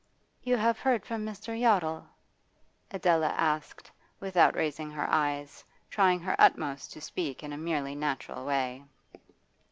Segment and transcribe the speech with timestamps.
[0.41, 1.53] 'You have heard from Mr.
[1.55, 2.07] Yottle?'
[2.89, 8.43] Adela asked, without raising her eyes, trying her utmost to speak in a merely natural
[8.43, 8.83] way.